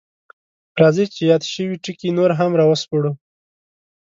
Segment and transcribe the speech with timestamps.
[0.81, 3.11] راځئ چې یاد شوي ټکي نور هم راوسپړو: